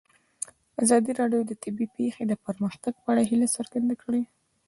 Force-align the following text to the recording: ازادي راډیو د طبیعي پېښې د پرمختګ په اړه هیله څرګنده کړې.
ازادي 0.83 1.11
راډیو 1.19 1.41
د 1.45 1.51
طبیعي 1.63 1.91
پېښې 1.97 2.23
د 2.27 2.33
پرمختګ 2.45 2.93
په 3.03 3.07
اړه 3.11 3.23
هیله 3.29 3.47
څرګنده 3.55 3.95
کړې. 4.03 4.21